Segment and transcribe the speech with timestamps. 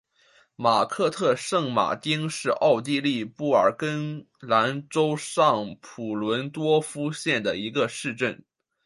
[0.55, 8.43] 马克特圣马丁是奥地利布尔根兰州上普伦多夫县的一个市镇。